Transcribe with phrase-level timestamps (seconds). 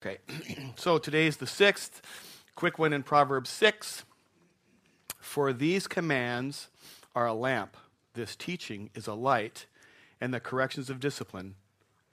[0.00, 0.18] Okay,
[0.76, 2.02] so today is the sixth,
[2.54, 4.04] quick one in Proverbs 6.
[5.18, 6.68] For these commands
[7.16, 7.76] are a lamp,
[8.14, 9.66] this teaching is a light,
[10.20, 11.56] and the corrections of discipline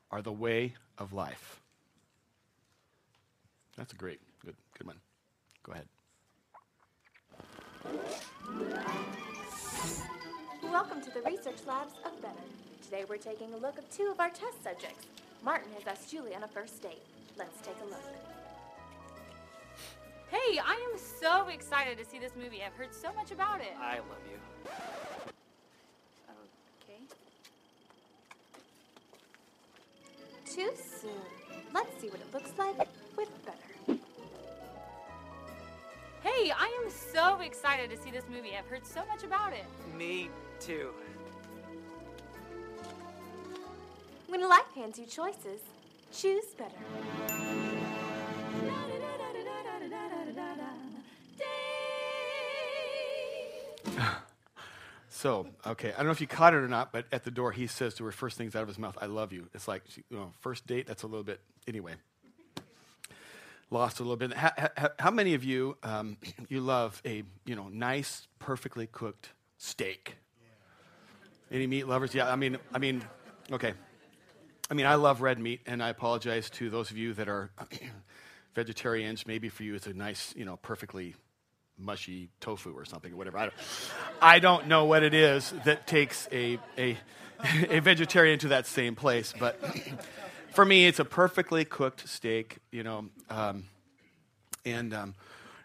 [0.09, 1.61] are the way of life.
[3.77, 4.97] That's a great, good, good one.
[5.61, 5.85] Go ahead.
[10.63, 12.33] Welcome to the research labs of Better.
[12.83, 15.05] Today we're taking a look at two of our test subjects.
[15.43, 17.03] Martin has asked Julie on a first date.
[17.37, 17.99] Let's take a look.
[20.29, 22.61] Hey, I am so excited to see this movie.
[22.65, 23.73] I've heard so much about it.
[23.79, 24.39] I love you.
[26.83, 26.99] Okay.
[30.45, 30.71] Too
[31.01, 31.11] soon.
[31.73, 32.77] Let's see what it looks like
[33.17, 33.99] with Better.
[36.23, 38.55] Hey, I am so excited to see this movie.
[38.57, 39.65] I've heard so much about it.
[39.95, 40.89] Me too.
[44.27, 45.61] When life hands you choices,
[46.15, 46.71] choose Better.
[55.07, 57.53] So, okay, I don't know if you caught it or not, but at the door
[57.53, 59.81] he says to her first things out of his mouth, "I love you." It's like,
[59.95, 60.87] you know, first date.
[60.87, 61.93] That's a little bit anyway.
[63.71, 64.33] Lost a little bit.
[64.33, 66.17] How, how, how many of you um,
[66.49, 70.17] you love a you know nice, perfectly cooked steak?
[71.49, 72.13] Any meat lovers?
[72.13, 73.01] Yeah, I mean, I mean,
[73.53, 73.73] okay.
[74.69, 77.51] I mean, I love red meat, and I apologize to those of you that are
[78.55, 79.27] vegetarians.
[79.27, 81.15] Maybe for you, it's a nice, you know, perfectly
[81.77, 83.37] mushy tofu or something or whatever.
[83.37, 83.53] I don't,
[84.21, 86.97] I don't know what it is that takes a, a,
[87.69, 89.59] a vegetarian to that same place, but
[90.53, 93.05] for me, it's a perfectly cooked steak, you know.
[93.29, 93.65] Um,
[94.65, 95.15] and um,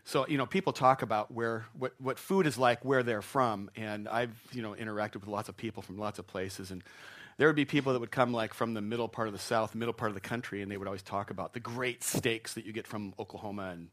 [0.05, 3.71] so, you know, people talk about where what, what food is like where they're from,
[3.77, 6.85] and I've, you know, interacted with lots of people from lots of places, and
[7.41, 9.75] there would be people that would come like from the middle part of the South,
[9.75, 12.67] middle part of the country, and they would always talk about the great steaks that
[12.67, 13.89] you get from Oklahoma and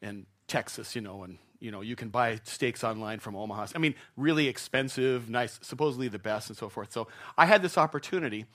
[0.00, 3.66] and Texas, you know, and you know you can buy steaks online from Omaha.
[3.74, 6.92] I mean, really expensive, nice, supposedly the best, and so forth.
[6.92, 8.46] So I had this opportunity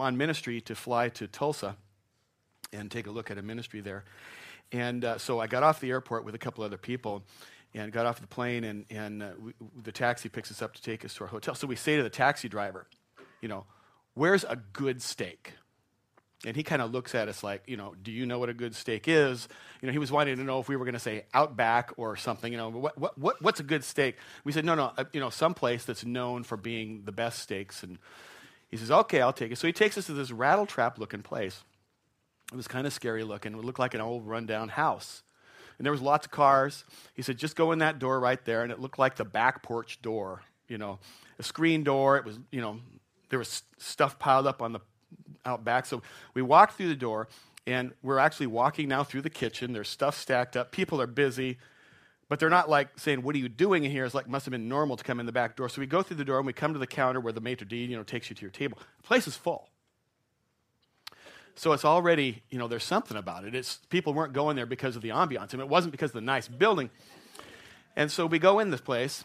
[0.00, 1.76] on ministry to fly to Tulsa
[2.72, 4.04] and take a look at a ministry there.
[4.72, 7.24] And uh, so I got off the airport with a couple other people
[7.74, 9.52] and got off the plane, and, and uh, we,
[9.82, 11.54] the taxi picks us up to take us to our hotel.
[11.54, 12.86] So we say to the taxi driver,
[13.40, 13.64] you know,
[14.16, 15.52] where's a good steak?
[16.44, 18.54] And he kind of looks at us like, you know, do you know what a
[18.54, 19.48] good steak is?
[19.80, 22.16] You know, he was wanting to know if we were going to say Outback or
[22.16, 22.52] something.
[22.52, 24.16] You know, what, what, what, what's a good steak?
[24.44, 27.40] We said, no, no, uh, you know, some place that's known for being the best
[27.40, 27.82] steaks.
[27.82, 27.98] And
[28.68, 29.58] he says, okay, I'll take it.
[29.58, 31.62] So he takes us to this rattle trap looking place.
[32.52, 33.54] It was kind of scary looking.
[33.54, 35.22] It looked like an old rundown house.
[35.78, 36.84] And there was lots of cars.
[37.14, 38.62] He said, just go in that door right there.
[38.62, 41.00] And it looked like the back porch door, you know,
[41.38, 42.16] a screen door.
[42.18, 42.80] It was, you know,
[43.28, 44.80] there was stuff piled up on the
[45.44, 45.86] out back.
[45.86, 46.02] So
[46.34, 47.28] we walk through the door,
[47.66, 49.72] and we're actually walking now through the kitchen.
[49.72, 50.72] There's stuff stacked up.
[50.72, 51.58] People are busy,
[52.28, 54.52] but they're not like saying, "What are you doing in here?" It's like must have
[54.52, 55.68] been normal to come in the back door.
[55.68, 57.66] So we go through the door and we come to the counter where the maitre
[57.66, 58.78] d' you know takes you to your table.
[58.98, 59.68] The place is full.
[61.58, 63.54] So it's already, you know, there's something about it.
[63.54, 66.20] It's people weren't going there because of the ambiance, and it wasn't because of the
[66.20, 66.90] nice building.
[67.96, 69.24] And so we go in this place,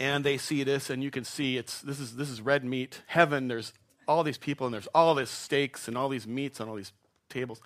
[0.00, 3.02] and they see this, and you can see it's this is this is red meat
[3.06, 3.48] heaven.
[3.48, 3.72] There's
[4.06, 6.92] all these people, and there's all these steaks and all these meats on all these
[7.28, 7.60] tables.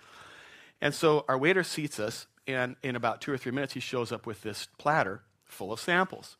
[0.80, 4.10] And so our waiter seats us, and in about two or three minutes, he shows
[4.10, 6.36] up with this platter full of samples.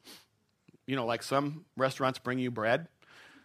[0.87, 2.89] You know, like some restaurants bring you bread.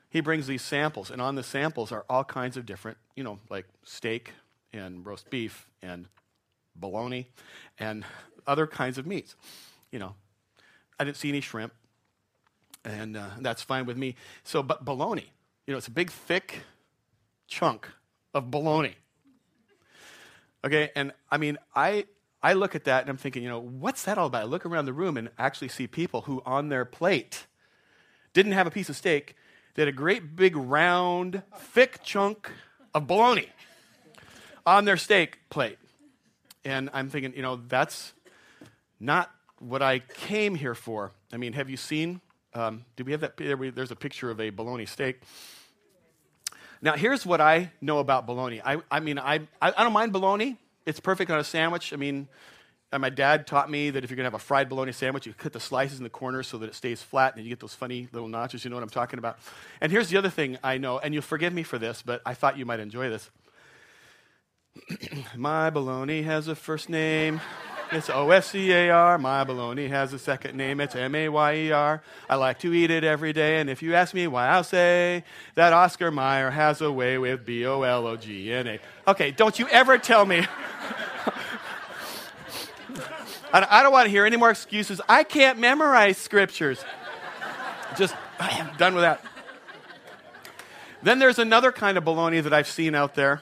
[0.10, 3.40] He brings these samples, and on the samples are all kinds of different, you know,
[3.50, 4.32] like steak
[4.74, 6.08] and roast beef and
[6.76, 7.28] bologna
[7.78, 8.06] and
[8.46, 9.36] other kinds of meats.
[9.92, 10.16] You know,
[11.00, 11.74] I didn't see any shrimp,
[12.88, 14.16] and uh, that's fine with me.
[14.44, 15.30] So, but bologna,
[15.66, 16.62] you know, it's a big, thick
[17.48, 17.88] chunk
[18.34, 18.96] of bologna.
[20.64, 22.06] Okay, and I mean, I
[22.42, 24.44] I look at that and I'm thinking, you know, what's that all about?
[24.44, 27.46] I look around the room and actually see people who on their plate
[28.34, 29.36] didn't have a piece of steak,
[29.74, 32.52] they had a great big round, thick chunk
[32.94, 33.50] of bologna
[34.66, 35.78] on their steak plate.
[36.64, 38.14] And I'm thinking, you know, that's
[39.00, 41.12] not what I came here for.
[41.32, 42.22] I mean, have you seen?
[42.58, 43.38] Um, do we have that?
[43.38, 45.22] There's a picture of a bologna steak.
[46.82, 48.62] Now, here's what I know about bologna.
[48.66, 50.58] I, I mean, I, I, I don't mind bologna.
[50.86, 51.94] It's perfect on a sandwich.
[51.94, 52.28] I mean,
[52.92, 55.28] and my dad taught me that if you're going to have a fried bologna sandwich,
[55.28, 57.60] you cut the slices in the corners so that it stays flat and you get
[57.60, 58.64] those funny little notches.
[58.64, 59.38] You know what I'm talking about?
[59.80, 62.34] And here's the other thing I know, and you'll forgive me for this, but I
[62.34, 63.30] thought you might enjoy this.
[65.36, 67.40] my bologna has a first name.
[67.90, 69.18] It's O S C A R.
[69.18, 70.82] My bologna has a second name.
[70.82, 72.02] It's M A Y E R.
[72.30, 73.62] I like to eat it every day.
[73.62, 75.24] And if you ask me why, I'll say
[75.56, 78.80] that Oscar Mayer has a way with B O L O G N A.
[79.08, 80.46] Okay, don't you ever tell me.
[83.54, 85.00] I don't want to hear any more excuses.
[85.08, 86.84] I can't memorize scriptures.
[87.98, 89.24] Just I am done with that.
[91.04, 93.42] Then there's another kind of baloney that I've seen out there,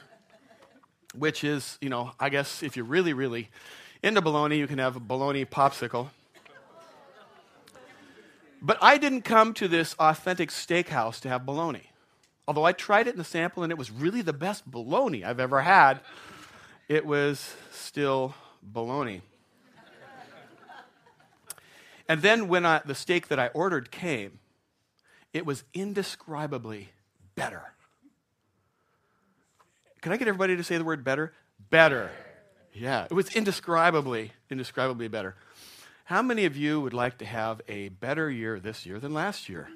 [1.16, 3.48] which is, you know, I guess if you're really, really
[4.02, 6.08] into bologna, you can have a bologna popsicle.
[8.62, 11.90] But I didn't come to this authentic steakhouse to have bologna.
[12.48, 15.40] Although I tried it in the sample and it was really the best bologna I've
[15.40, 16.00] ever had,
[16.88, 19.22] it was still bologna.
[22.08, 24.38] And then when I, the steak that I ordered came,
[25.32, 26.90] it was indescribably
[27.34, 27.62] better.
[30.00, 31.32] Can I get everybody to say the word better?
[31.68, 32.10] Better.
[32.78, 35.34] Yeah, it was indescribably, indescribably better.
[36.04, 39.48] How many of you would like to have a better year this year than last
[39.48, 39.68] year?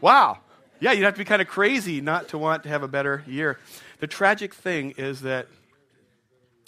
[0.00, 0.38] Wow.
[0.78, 3.24] Yeah, you'd have to be kind of crazy not to want to have a better
[3.26, 3.58] year.
[3.98, 5.48] The tragic thing is that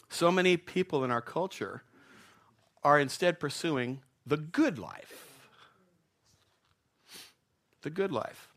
[0.08, 1.82] so many people in our culture
[2.82, 5.46] are instead pursuing the good life.
[7.82, 8.48] The good life.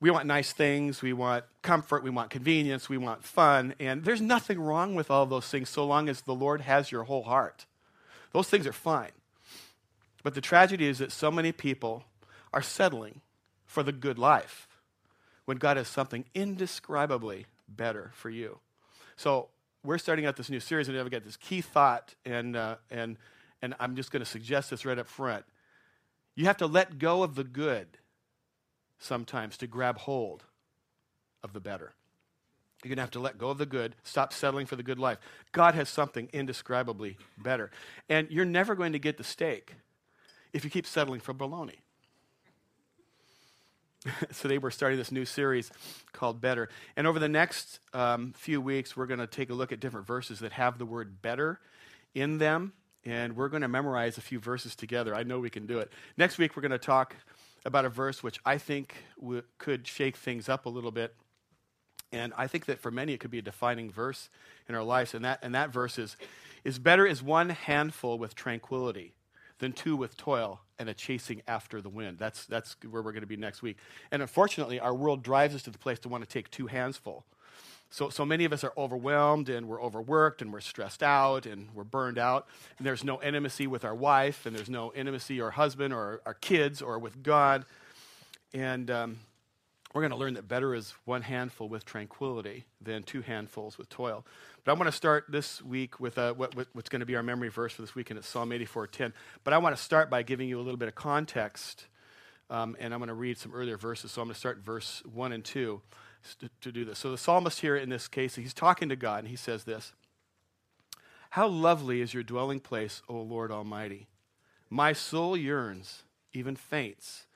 [0.00, 4.20] We want nice things, we want comfort, we want convenience, we want fun, and there's
[4.20, 7.64] nothing wrong with all those things so long as the Lord has your whole heart.
[8.32, 9.12] Those things are fine.
[10.22, 12.04] But the tragedy is that so many people
[12.52, 13.22] are settling
[13.64, 14.68] for the good life
[15.46, 18.58] when God has something indescribably better for you.
[19.16, 19.48] So
[19.82, 23.16] we're starting out this new series, and I've got this key thought, and, uh, and
[23.62, 25.44] and I'm just going to suggest this right up front.
[26.34, 27.88] You have to let go of the good
[28.98, 30.44] sometimes to grab hold
[31.42, 31.94] of the better.
[32.84, 34.98] You're going to have to let go of the good, stop settling for the good
[34.98, 35.18] life.
[35.52, 37.70] God has something indescribably better.
[38.08, 39.74] And you're never going to get the steak
[40.52, 41.80] if you keep settling for bologna.
[44.38, 45.72] Today we're starting this new series
[46.12, 46.68] called Better.
[46.96, 50.06] And over the next um, few weeks, we're going to take a look at different
[50.06, 51.58] verses that have the word better
[52.14, 52.72] in them
[53.06, 55.14] and we're going to memorize a few verses together.
[55.14, 55.92] I know we can do it.
[56.16, 57.14] Next week, we're going to talk
[57.66, 61.14] about a verse which I think w- could shake things up a little bit.
[62.12, 64.30] And I think that for many, it could be a defining verse
[64.68, 65.12] in our lives.
[65.12, 66.16] And that, and that verse is,
[66.64, 69.14] is better is one handful with tranquility
[69.58, 72.18] than two with toil and a chasing after the wind.
[72.18, 73.78] That's, that's where we're going to be next week.
[74.12, 76.96] And unfortunately, our world drives us to the place to want to take two hands
[76.96, 77.24] full.
[77.90, 81.68] So, so many of us are overwhelmed and we're overworked and we're stressed out and
[81.74, 82.46] we're burned out.
[82.78, 86.34] And there's no intimacy with our wife and there's no intimacy or husband or our
[86.34, 87.64] kids or with God.
[88.52, 89.18] And um,
[89.94, 93.88] we're going to learn that better is one handful with tranquility than two handfuls with
[93.88, 94.26] toil.
[94.64, 97.16] But I want to start this week with uh, what, what, what's going to be
[97.16, 99.12] our memory verse for this week, and it's Psalm 84:10.
[99.42, 101.86] But I want to start by giving you a little bit of context,
[102.50, 104.10] um, and I'm going to read some earlier verses.
[104.10, 105.80] So I'm going to start verse 1 and 2
[106.34, 106.98] to, do this.
[106.98, 109.92] So the psalmist here in this case, he's talking to God and he says this
[111.30, 114.08] How lovely is your dwelling place, O Lord Almighty!
[114.68, 116.02] My soul yearns,
[116.32, 117.26] even faints,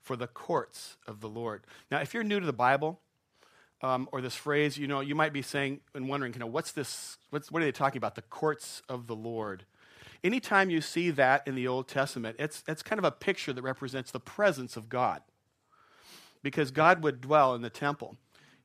[0.00, 1.64] for the courts of the Lord.
[1.90, 3.00] Now, if you're new to the Bible,
[3.82, 6.72] um, or this phrase, you know, you might be saying and wondering, you know, what's
[6.72, 7.18] this?
[7.30, 8.14] What's, what are they talking about?
[8.14, 9.64] The courts of the Lord.
[10.24, 13.62] Anytime you see that in the Old Testament, it's, it's kind of a picture that
[13.62, 15.22] represents the presence of God.
[16.42, 18.16] Because God would dwell in the temple.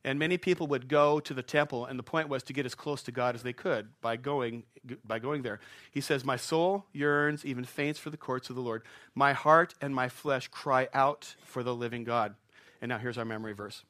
[0.04, 2.74] And many people would go to the temple, and the point was to get as
[2.74, 4.64] close to God as they could by going,
[5.02, 5.60] by going there.
[5.90, 8.82] He says, My soul yearns, even faints for the courts of the Lord.
[9.14, 12.34] My heart and my flesh cry out for the living God.
[12.82, 13.82] And now here's our memory verse.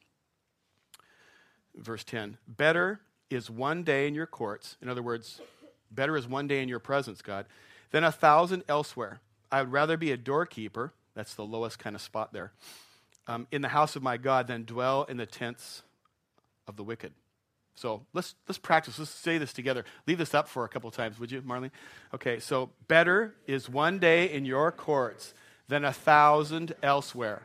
[1.74, 5.40] Verse 10 Better is one day in your courts, in other words,
[5.90, 7.46] better is one day in your presence, God,
[7.90, 9.20] than a thousand elsewhere.
[9.50, 12.52] I would rather be a doorkeeper, that's the lowest kind of spot there,
[13.26, 15.82] um, in the house of my God than dwell in the tents
[16.66, 17.12] of the wicked.
[17.76, 18.98] So let's, let's practice.
[18.98, 19.84] Let's say this together.
[20.06, 21.72] Leave this up for a couple times, would you, Marlene?
[22.14, 25.34] Okay, so better is one day in your courts
[25.68, 27.42] than a thousand elsewhere.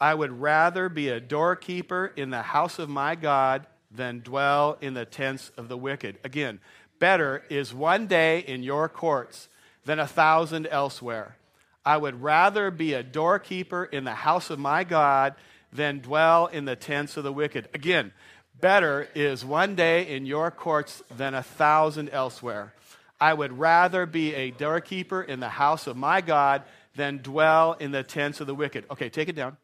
[0.00, 4.94] I would rather be a doorkeeper in the house of my God than dwell in
[4.94, 6.18] the tents of the wicked.
[6.24, 6.60] Again,
[6.98, 9.48] better is one day in your courts
[9.84, 11.36] than a thousand elsewhere.
[11.84, 15.34] I would rather be a doorkeeper in the house of my God
[15.72, 17.68] than dwell in the tents of the wicked.
[17.74, 18.12] Again,
[18.60, 22.72] Better is one day in your courts than a thousand elsewhere.
[23.20, 26.62] I would rather be a doorkeeper in the house of my God
[26.96, 28.84] than dwell in the tents of the wicked.
[28.90, 29.56] Okay, take it down.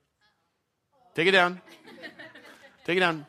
[1.14, 1.60] Take it down.
[2.84, 3.26] Take it down.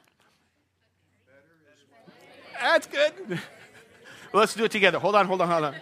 [2.59, 3.39] That's good.
[4.33, 4.99] Let's do it together.
[4.99, 5.75] Hold on, hold on, hold on.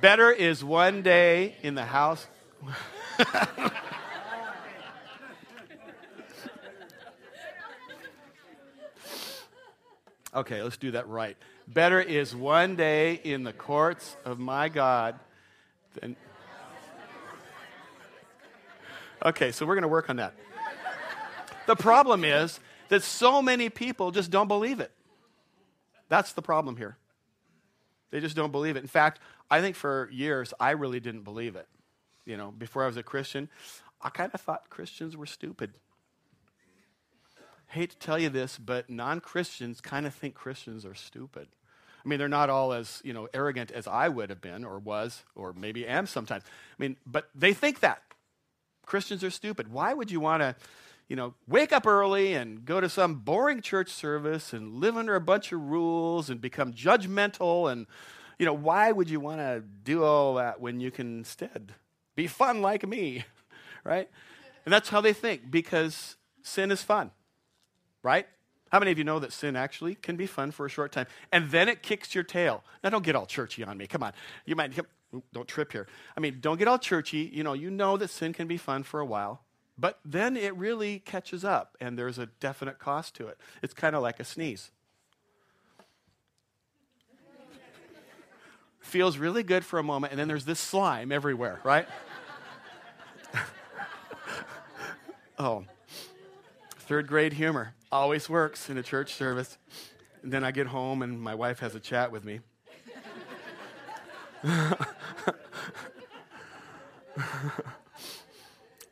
[0.00, 2.26] Better is one day in the house.
[10.36, 11.36] okay, let's do that right.
[11.66, 15.18] Better is one day in the courts of my God
[16.00, 16.16] than.
[19.24, 20.34] Okay, so we're going to work on that.
[21.66, 24.92] The problem is that so many people just don't believe it.
[26.08, 26.96] That's the problem here.
[28.10, 28.80] They just don't believe it.
[28.80, 29.18] In fact,
[29.50, 31.66] I think for years I really didn't believe it.
[32.24, 33.48] You know, before I was a Christian,
[34.00, 35.72] I kind of thought Christians were stupid.
[37.68, 41.48] Hate to tell you this, but non-Christians kind of think Christians are stupid.
[42.04, 44.78] I mean, they're not all as, you know, arrogant as I would have been or
[44.78, 46.44] was or maybe am sometimes.
[46.46, 48.02] I mean, but they think that.
[48.84, 49.72] Christians are stupid.
[49.72, 50.54] Why would you want to
[51.08, 55.14] you know, wake up early and go to some boring church service and live under
[55.14, 57.70] a bunch of rules and become judgmental.
[57.70, 57.86] And,
[58.38, 61.74] you know, why would you want to do all that when you can instead
[62.16, 63.24] be fun like me,
[63.84, 64.08] right?
[64.64, 67.12] And that's how they think because sin is fun,
[68.06, 68.26] right?
[68.70, 71.06] How many of you know that sin actually can be fun for a short time
[71.32, 72.64] and then it kicks your tail?
[72.82, 73.86] Now, don't get all churchy on me.
[73.86, 74.12] Come on.
[74.44, 74.72] You might,
[75.32, 75.86] don't trip here.
[76.16, 77.30] I mean, don't get all churchy.
[77.32, 79.42] You know, you know that sin can be fun for a while
[79.78, 83.38] but then it really catches up, and there's a definite cost to it.
[83.62, 84.70] It's kind of like a sneeze.
[88.80, 91.86] Feels really good for a moment, and then there's this slime everywhere, right?
[95.38, 95.64] oh,
[96.78, 99.58] third grade humor always works in a church service.
[100.22, 102.40] And then I get home, and my wife has a chat with me.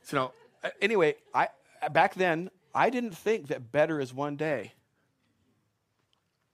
[0.03, 0.33] so,
[0.63, 1.49] uh, anyway, I,
[1.93, 4.73] back then, I didn't think that better is one day.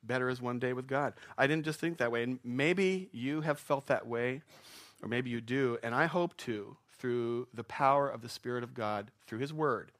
[0.02, 1.14] Better is one day with God.
[1.36, 2.22] I didn't just think that way.
[2.22, 4.42] And maybe you have felt that way,
[5.02, 5.78] or maybe you do.
[5.82, 9.92] And I hope to, through the power of the Spirit of God, through His Word,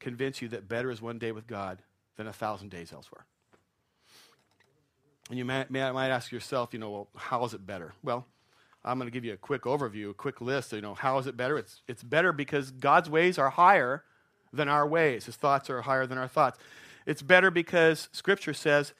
[0.00, 1.78] convince you that better is one day with God
[2.16, 3.24] than a thousand days elsewhere.
[5.30, 7.94] And you may, might ask yourself, you know, well, how is it better?
[8.02, 8.26] Well,
[8.84, 10.72] I'm going to give you a quick overview, a quick list.
[10.72, 11.56] You know, how is it better?
[11.56, 14.04] It's, it's better because God's ways are higher
[14.52, 15.24] than our ways.
[15.24, 16.58] His thoughts are higher than our thoughts.
[17.06, 18.92] It's better because Scripture says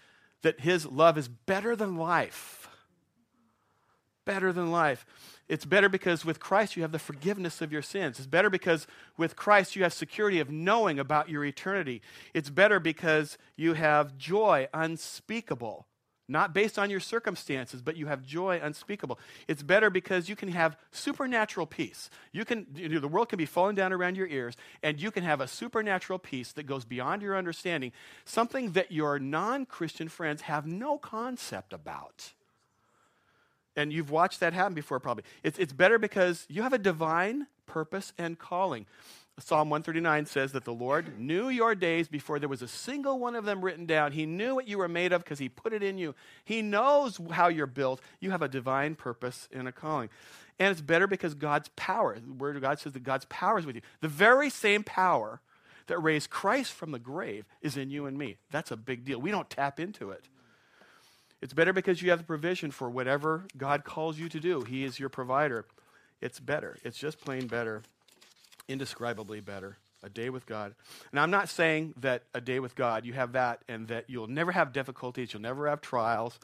[0.42, 2.68] that His love is better than life.
[4.24, 5.04] Better than life.
[5.48, 8.18] It's better because with Christ you have the forgiveness of your sins.
[8.18, 8.86] It's better because
[9.18, 12.00] with Christ you have security of knowing about your eternity.
[12.32, 15.86] It's better because you have joy unspeakable
[16.28, 19.18] not based on your circumstances, but you have joy unspeakable.
[19.46, 22.08] It's better because you can have supernatural peace.
[22.32, 25.10] You can, you know, the world can be falling down around your ears, and you
[25.10, 27.92] can have a supernatural peace that goes beyond your understanding,
[28.24, 32.32] something that your non Christian friends have no concept about.
[33.76, 35.24] And you've watched that happen before, probably.
[35.42, 38.86] It's, it's better because you have a divine purpose and calling.
[39.40, 43.34] Psalm 139 says that the Lord knew your days before there was a single one
[43.34, 44.12] of them written down.
[44.12, 46.14] He knew what you were made of because He put it in you.
[46.44, 48.00] He knows how you're built.
[48.20, 50.08] You have a divine purpose and a calling.
[50.60, 53.66] And it's better because God's power, the Word of God says that God's power is
[53.66, 53.82] with you.
[54.00, 55.40] The very same power
[55.88, 58.36] that raised Christ from the grave is in you and me.
[58.52, 59.20] That's a big deal.
[59.20, 60.28] We don't tap into it.
[61.44, 64.62] It's better because you have the provision for whatever God calls you to do.
[64.62, 65.66] He is your provider.
[66.22, 66.78] It's better.
[66.82, 67.82] It's just plain better
[68.66, 69.76] indescribably better.
[70.02, 70.74] A day with God.
[71.10, 74.26] And I'm not saying that a day with God, you have that and that you'll
[74.26, 76.38] never have difficulties, you'll never have trials,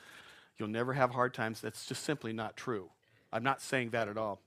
[0.58, 1.60] you'll never have hard times.
[1.60, 2.90] That's just simply not true.
[3.32, 4.40] I'm not saying that at all.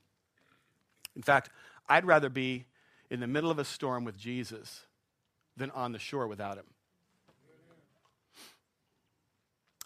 [1.15, 1.49] In fact,
[1.87, 2.65] I'd rather be
[3.09, 4.85] in the middle of a storm with Jesus
[5.57, 6.65] than on the shore without him.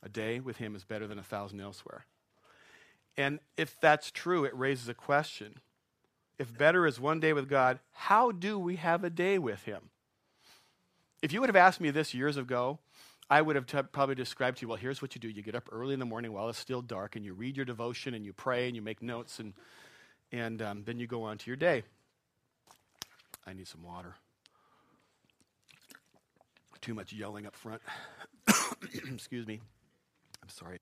[0.04, 2.06] A day with him is better than a thousand elsewhere.
[3.18, 5.60] And if that's true, it raises a question
[6.39, 9.89] if better is one day with God, how do we have a day with Him?
[11.22, 12.77] If you would have asked me this years ago,
[13.30, 15.27] I would have t- probably described to you, well, here's what you do.
[15.27, 17.66] You get up early in the morning while it's still dark, and you read your
[17.66, 19.54] devotion, and you pray, and you make notes, and,
[20.32, 21.84] and um, then you go on to your day.
[23.46, 24.13] I need some water.
[26.82, 27.82] Too much yelling up front.
[29.12, 29.60] Excuse me.
[30.48, 30.77] I'm sorry.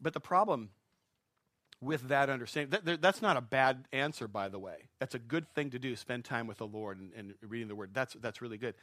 [0.00, 0.70] But the problem
[1.80, 4.76] with that understanding, that, that's not a bad answer, by the way.
[5.00, 7.74] That's a good thing to do, spend time with the Lord and, and reading the
[7.74, 7.90] Word.
[7.92, 8.76] That's, that's really good.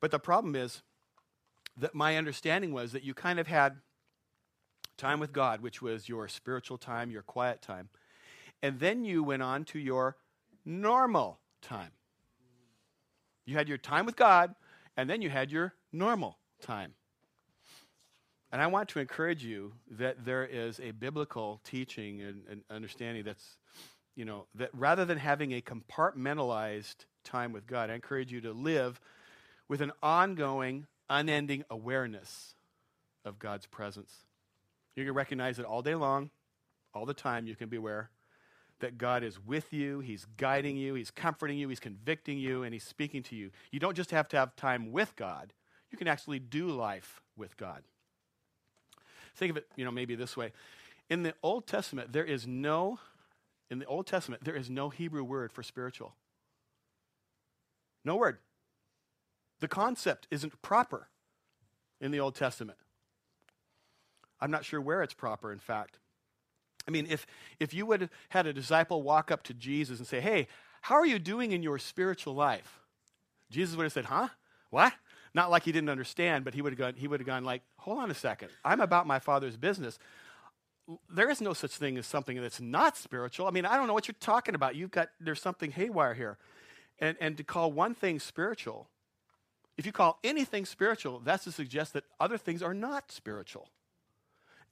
[0.00, 0.82] But the problem is
[1.76, 3.78] that my understanding was that you kind of had
[4.96, 7.88] time with God, which was your spiritual time, your quiet time.
[8.62, 10.16] And then you went on to your
[10.64, 11.90] normal time.
[13.50, 14.54] You had your time with God,
[14.96, 16.94] and then you had your normal time.
[18.52, 23.24] And I want to encourage you that there is a biblical teaching and, and, understanding
[23.24, 23.56] that's,
[24.14, 28.52] you know, that rather than having a compartmentalized time with God, I encourage you to
[28.52, 29.00] live
[29.68, 32.54] with an ongoing, unending awareness
[33.24, 34.14] of God's presence.
[34.94, 36.30] You can recognize it all day long,
[36.94, 37.48] all the time.
[37.48, 38.10] You can be aware
[38.80, 42.72] that God is with you, He's guiding you, He's comforting you, He's convicting you, and
[42.72, 43.50] He's speaking to you.
[43.70, 45.52] You don't just have to have time with God,
[45.90, 47.82] you can actually do life with God.
[49.36, 50.52] Think of it, you know, maybe this way.
[51.08, 52.98] In the Old Testament, there is no,
[53.70, 56.14] in the Old Testament, there is no Hebrew word for spiritual.
[58.04, 58.38] No word.
[59.60, 61.08] The concept isn't proper
[62.00, 62.78] in the Old Testament.
[64.40, 65.98] I'm not sure where it's proper, in fact.
[66.86, 67.26] I mean, if,
[67.58, 70.48] if you would have had a disciple walk up to Jesus and say, Hey,
[70.82, 72.80] how are you doing in your spiritual life?
[73.50, 74.28] Jesus would have said, Huh?
[74.70, 74.92] What?
[75.34, 77.62] Not like he didn't understand, but he would have gone, he would have gone like,
[77.76, 78.48] hold on a second.
[78.64, 79.98] I'm about my father's business.
[81.08, 83.46] There is no such thing as something that's not spiritual.
[83.46, 84.74] I mean, I don't know what you're talking about.
[84.74, 86.36] You've got there's something haywire here.
[86.98, 88.88] And and to call one thing spiritual,
[89.78, 93.68] if you call anything spiritual, that's to suggest that other things are not spiritual.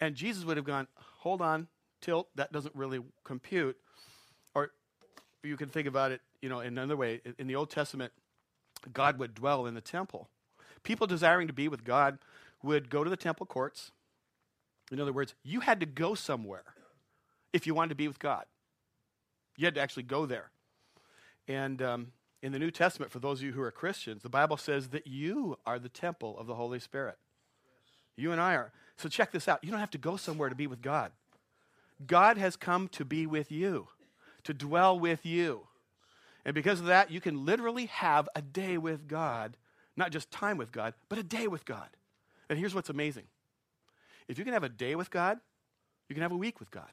[0.00, 1.69] And Jesus would have gone, hold on,
[2.00, 3.76] tilt, that doesn't really compute.
[4.55, 4.71] Or
[5.43, 7.21] you can think about it, you know, in another way.
[7.38, 8.12] In the Old Testament,
[8.93, 10.28] God would dwell in the temple.
[10.83, 12.19] People desiring to be with God
[12.62, 13.90] would go to the temple courts.
[14.90, 16.64] In other words, you had to go somewhere
[17.52, 18.45] if you wanted to be with God.
[19.57, 20.50] You had to actually go there.
[21.47, 22.12] And um,
[22.43, 25.07] in the New Testament, for those of you who are Christians, the Bible says that
[25.07, 27.17] you are the temple of the Holy Spirit.
[28.17, 28.73] You and I are.
[28.97, 29.62] So check this out.
[29.62, 31.12] You don't have to go somewhere to be with God.
[32.07, 33.88] God has come to be with you,
[34.45, 35.67] to dwell with you.
[36.45, 39.57] And because of that, you can literally have a day with God
[39.99, 41.88] not just time with God, but a day with God.
[42.49, 43.25] And here's what's amazing
[44.28, 45.38] if you can have a day with God,
[46.09, 46.88] you can have a week with God.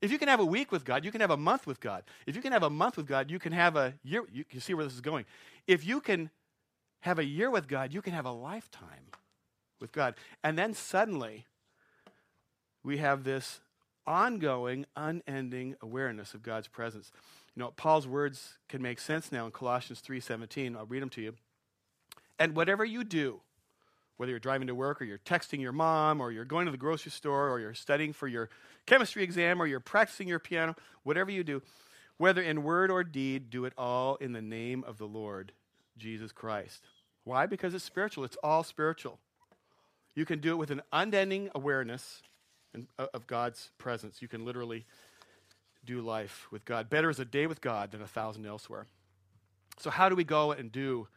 [0.00, 2.04] If you can have a week with God, you can have a month with God.
[2.26, 4.22] If you can have a month with God, you can have a year.
[4.32, 5.24] You can see where this is going.
[5.66, 6.30] If you can
[7.00, 9.08] have a year with God, you can have a lifetime
[9.80, 10.14] with God.
[10.42, 11.46] And then suddenly,
[12.82, 13.60] we have this
[14.06, 17.10] ongoing, unending awareness of God's presence.
[17.54, 20.76] You know, Paul's words can make sense now in Colossians 3:17.
[20.76, 21.34] I'll read them to you.
[22.38, 23.40] And whatever you do,
[24.16, 26.78] whether you're driving to work or you're texting your mom or you're going to the
[26.78, 28.48] grocery store or you're studying for your
[28.86, 31.62] chemistry exam or you're practicing your piano, whatever you do,
[32.16, 35.52] whether in word or deed, do it all in the name of the Lord
[35.96, 36.82] Jesus Christ.
[37.24, 37.46] Why?
[37.46, 38.24] Because it's spiritual.
[38.24, 39.18] It's all spiritual.
[40.14, 42.22] You can do it with an unending awareness
[42.98, 44.22] uh, of God's presence.
[44.22, 44.84] You can literally
[45.84, 46.88] do life with God.
[46.88, 48.86] Better is a day with God than a thousand elsewhere.
[49.78, 51.08] So, how do we go and do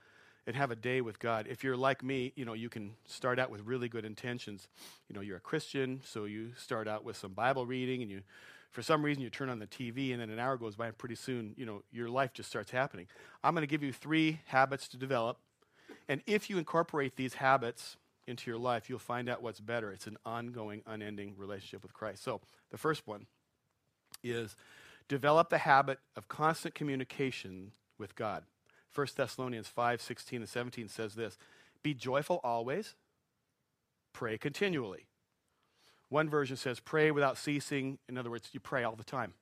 [0.48, 1.46] and have a day with God.
[1.50, 4.70] If you're like me, you know, you can start out with really good intentions.
[5.10, 8.22] You know, you're a Christian, so you start out with some Bible reading and you
[8.72, 10.98] for some reason you turn on the TV and then an hour goes by and
[10.98, 13.08] pretty soon, you know, your life just starts happening.
[13.43, 15.39] I'm going to give you 3 habits to develop.
[16.08, 19.91] And if you incorporate these habits into your life, you'll find out what's better.
[19.91, 22.23] It's an ongoing, unending relationship with Christ.
[22.23, 23.27] So, the first one
[24.23, 24.55] is
[25.07, 28.43] develop the habit of constant communication with God.
[28.93, 31.37] 1 Thessalonians 5 16 and 17 says this
[31.83, 32.95] Be joyful always,
[34.13, 35.07] pray continually.
[36.09, 37.99] One version says, Pray without ceasing.
[38.07, 39.33] In other words, you pray all the time.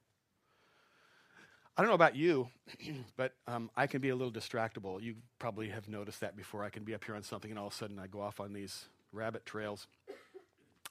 [1.78, 2.48] I don't know about you,
[3.18, 5.02] but um, I can be a little distractible.
[5.02, 6.64] You probably have noticed that before.
[6.64, 8.40] I can be up here on something, and all of a sudden I go off
[8.40, 9.88] on these rabbit trails.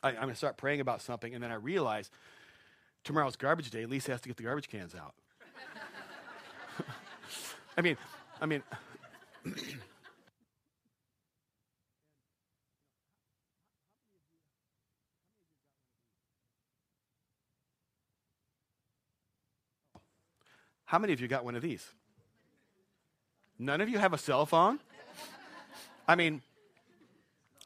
[0.03, 2.11] I, am going to start praying about something, and then I realize
[3.03, 3.87] tomorrow's garbage day.
[3.87, 5.15] Lisa has to get the garbage cans out.
[7.79, 7.97] I mean,
[8.41, 8.63] I mean,
[20.85, 21.87] how many of you got one of these?
[23.59, 24.81] None of you have a cell phone?
[26.07, 26.43] I mean,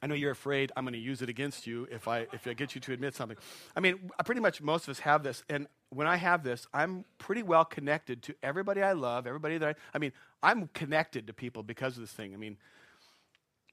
[0.01, 2.53] I know you're afraid I'm going to use it against you if I if I
[2.53, 3.37] get you to admit something.
[3.75, 6.67] I mean, uh, pretty much most of us have this, and when I have this,
[6.73, 9.75] I'm pretty well connected to everybody I love, everybody that I.
[9.93, 12.33] I mean, I'm connected to people because of this thing.
[12.33, 12.59] I mean,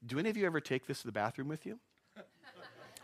[0.04, 1.78] do any of you ever take this to the bathroom with you?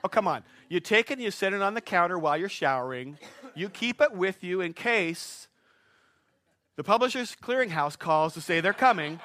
[0.05, 0.42] Oh, come on.
[0.68, 3.18] You take it and you set it on the counter while you're showering.
[3.55, 5.46] You keep it with you in case
[6.76, 9.20] the Publishers Clearing House calls to say they're coming,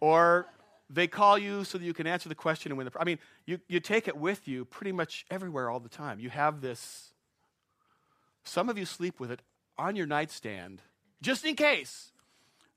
[0.00, 0.46] or
[0.90, 2.92] they call you so that you can answer the question and win the.
[3.00, 6.18] I mean, you, you take it with you pretty much everywhere all the time.
[6.18, 7.12] You have this.
[8.44, 9.42] Some of you sleep with it
[9.78, 10.82] on your nightstand
[11.22, 12.12] just in case.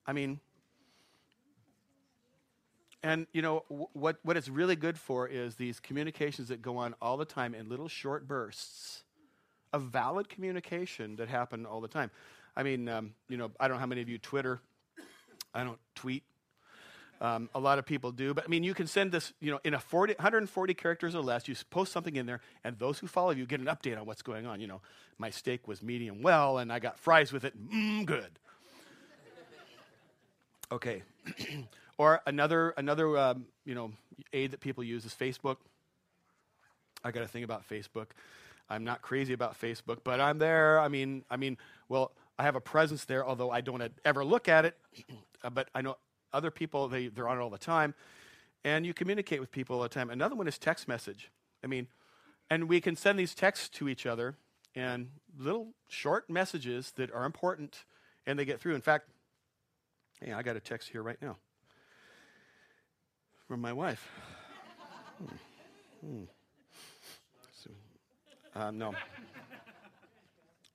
[0.05, 0.39] I mean,
[3.03, 4.17] And you know wh- what?
[4.23, 7.69] What it's really good for is these communications that go on all the time in
[7.69, 9.03] little short bursts
[9.73, 12.10] of valid communication that happen all the time.
[12.58, 14.60] I mean, um, you know, I don't know how many of you Twitter.
[15.54, 16.24] I don't tweet.
[17.22, 19.60] Um, a lot of people do, but I mean, you can send this, you know,
[19.63, 21.48] in a 40, 140 characters or less.
[21.48, 24.24] You post something in there, and those who follow you get an update on what's
[24.24, 24.60] going on.
[24.60, 24.82] You know,
[25.20, 27.54] my steak was medium well, and I got fries with it.
[27.72, 28.39] Mmm, good.
[30.72, 31.04] Okay.
[31.98, 33.91] or another another um, you know
[34.34, 35.58] aid that people use is Facebook.
[37.04, 38.08] I got a thing about Facebook.
[38.70, 40.80] I'm not crazy about Facebook, but I'm there.
[40.80, 44.47] I mean, I mean, well, I have a presence there, although I don't ever look
[44.47, 44.78] at it.
[45.43, 45.97] Uh, but I know
[46.34, 47.93] other people they they're on it all the time,
[48.63, 50.10] and you communicate with people all the time.
[50.10, 51.30] Another one is text message.
[51.63, 51.86] I mean,
[52.50, 54.36] and we can send these texts to each other
[54.73, 57.86] and little short messages that are important,
[58.26, 58.73] and they get through.
[58.73, 59.10] In fact,
[60.19, 61.38] hey, I got a text here right now
[63.47, 64.10] from my wife.
[65.19, 66.08] Hmm.
[66.08, 66.23] Hmm.
[67.63, 67.69] So,
[68.56, 68.93] uh, no.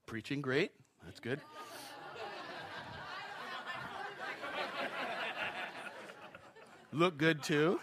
[0.07, 0.73] Preaching great.
[1.05, 1.41] That's good.
[6.93, 7.81] Look good too.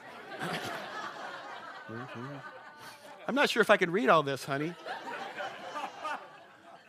[3.28, 4.74] I'm not sure if I can read all this, honey.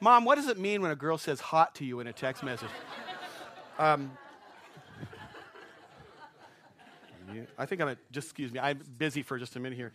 [0.00, 2.42] Mom, what does it mean when a girl says hot to you in a text
[2.42, 2.68] message?
[3.78, 4.10] Um,
[7.58, 8.58] I think I'm a, just excuse me.
[8.58, 9.92] I'm busy for just a minute here.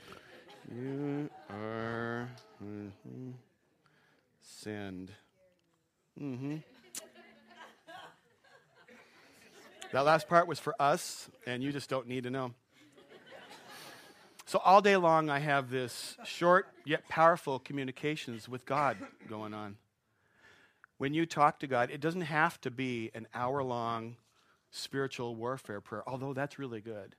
[0.71, 2.29] You are
[2.63, 3.31] mm-hmm,
[4.41, 5.11] send.
[6.21, 6.57] Mm-hmm.
[9.91, 12.53] That last part was for us, and you just don't need to know.
[14.45, 18.97] So all day long, I have this short yet powerful communications with God
[19.27, 19.77] going on.
[20.97, 24.15] When you talk to God, it doesn't have to be an hour long
[24.71, 27.15] spiritual warfare prayer, although that's really good.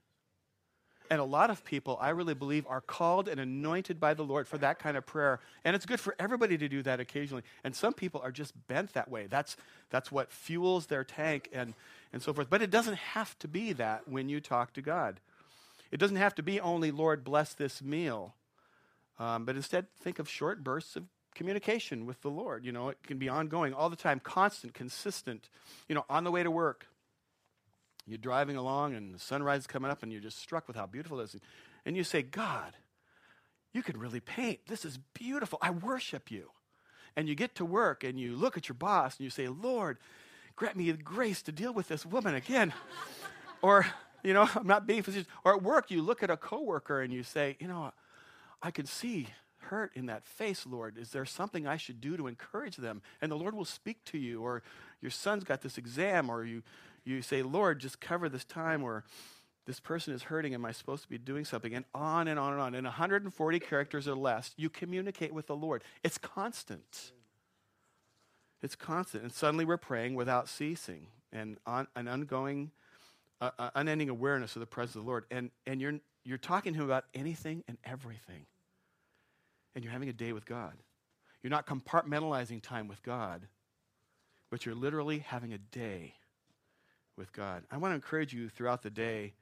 [1.11, 4.49] And a lot of people, I really believe, are called and anointed by the Lord
[4.49, 5.41] for that kind of prayer.
[5.65, 7.43] And it's good for everybody to do that occasionally.
[7.65, 9.27] And some people are just bent that way.
[9.27, 9.57] That's,
[9.91, 11.75] that's what fuels their tank and,
[12.13, 12.51] and so forth.
[12.51, 15.21] But it doesn't have to be that when you talk to God.
[15.91, 18.35] It doesn't have to be only, Lord, bless this meal.
[19.19, 22.65] Um, but instead, think of short bursts of communication with the Lord.
[22.65, 25.49] You know, it can be ongoing all the time, constant, consistent,
[25.89, 26.87] you know, on the way to work
[28.07, 30.87] you're driving along and the sunrise is coming up and you're just struck with how
[30.87, 31.37] beautiful it is.
[31.85, 32.73] And you say, God,
[33.73, 34.61] you can really paint.
[34.69, 35.59] This is beautiful.
[35.61, 36.51] I worship you.
[37.17, 39.99] And you get to work and you look at your boss and you say, Lord,
[40.55, 42.73] grant me the grace to deal with this woman again.
[43.63, 43.87] or,
[44.23, 45.29] you know, I'm not being facetious.
[45.45, 47.93] Or at work, you look at a coworker and you say, you know,
[48.63, 50.97] I can see hurt in that face, Lord.
[50.97, 53.03] Is there something I should do to encourage them?
[53.21, 54.43] And the Lord will speak to you.
[54.43, 54.63] Or
[55.01, 56.63] your son's got this exam, or you,
[57.07, 59.05] you say, Lord, just cover this time where
[59.65, 60.55] this person is hurting.
[60.55, 61.73] Am I supposed to be doing something?
[61.73, 62.75] And on and on and on.
[62.75, 65.83] In 140 characters or less, you communicate with the Lord.
[66.03, 67.13] It's constant.
[68.61, 69.23] It's constant.
[69.23, 72.73] And suddenly we're praying without ceasing and on, an ongoing,
[73.41, 75.25] uh, uh, unending awareness of the presence of the Lord.
[75.31, 78.47] And, and you're, you're talking to Him about anything and everything.
[79.75, 80.75] And you're having a day with God.
[81.43, 83.43] You're not compartmentalizing time with God,
[84.51, 86.15] but you're literally having a day
[87.17, 87.65] with God.
[87.71, 89.35] I want to encourage you throughout the day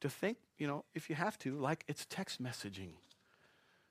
[0.00, 2.90] to think, you know, if you have to, like it's text messaging.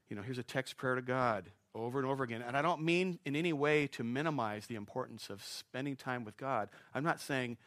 [0.10, 2.44] You know, here's a text prayer to God over and over again.
[2.46, 6.38] And I don't mean in any way to minimize the importance of spending time with
[6.38, 6.70] God.
[6.94, 7.58] I'm not saying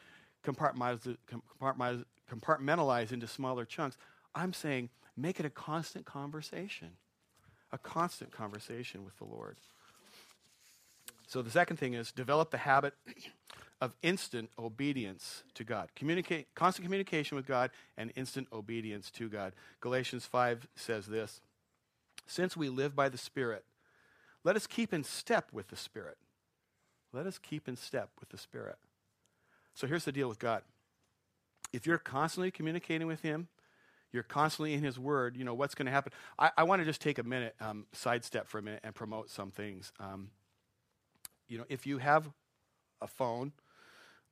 [0.44, 1.16] compartmentalize,
[1.60, 3.96] compartmentalize, compartmentalize into smaller chunks.
[4.34, 6.92] I'm saying make it a constant conversation,
[7.72, 9.56] a constant conversation with the Lord.
[11.26, 12.94] So the second thing is develop the habit
[13.80, 15.90] of instant obedience to God.
[15.94, 19.52] Communicate, constant communication with God and instant obedience to God.
[19.80, 21.40] Galatians 5 says this
[22.26, 23.64] Since we live by the Spirit,
[24.44, 26.16] let us keep in step with the Spirit.
[27.12, 28.76] Let us keep in step with the Spirit.
[29.74, 30.62] So here's the deal with God.
[31.72, 33.48] If you're constantly communicating with Him,
[34.12, 36.12] you're constantly in His Word, you know, what's going to happen?
[36.38, 39.30] I, I want to just take a minute, um, sidestep for a minute, and promote
[39.30, 39.92] some things.
[40.00, 40.30] Um,
[41.48, 42.30] you know, if you have
[43.00, 43.52] a phone,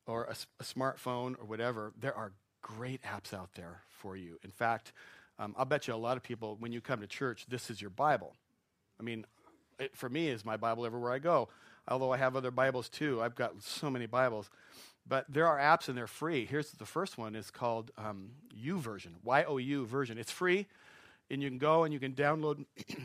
[0.07, 4.39] or a, a, smartphone or whatever, there are great apps out there for you.
[4.43, 4.93] In fact,
[5.39, 7.81] um, I'll bet you a lot of people, when you come to church, this is
[7.81, 8.33] your Bible.
[8.99, 9.25] I mean,
[9.79, 11.49] it, for me, is my Bible everywhere I go.
[11.87, 14.49] Although I have other Bibles too, I've got so many Bibles.
[15.07, 16.45] But there are apps and they're free.
[16.45, 17.35] Here's the first one.
[17.35, 19.15] It's called um, Version.
[19.23, 20.17] Y-O-U version.
[20.17, 20.65] It's free,
[21.29, 22.65] and you can go and you can download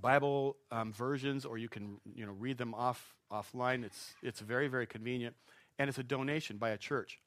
[0.00, 3.84] Bible um, versions, or you can you know read them off offline.
[3.84, 5.36] It's it's very very convenient
[5.78, 7.18] and it's a donation by a church.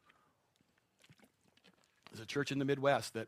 [2.11, 3.27] There's a church in the Midwest that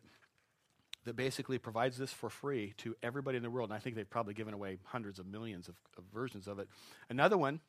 [1.06, 3.70] that basically provides this for free to everybody in the world.
[3.70, 6.68] And I think they've probably given away hundreds of millions of, of versions of it.
[7.10, 7.60] Another one,